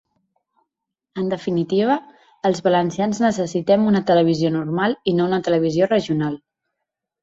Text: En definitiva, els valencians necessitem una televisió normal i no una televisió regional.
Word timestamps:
En 1.23 1.29
definitiva, 1.33 1.99
els 2.51 2.63
valencians 2.69 3.23
necessitem 3.27 3.87
una 3.95 4.05
televisió 4.11 4.55
normal 4.59 5.01
i 5.15 5.19
no 5.23 5.33
una 5.33 5.45
televisió 5.53 5.95
regional. 5.97 6.47